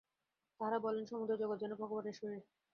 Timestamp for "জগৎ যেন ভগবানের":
1.41-2.15